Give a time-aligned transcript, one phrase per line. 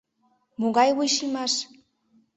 [0.59, 1.53] —Могай вуйшиймаш?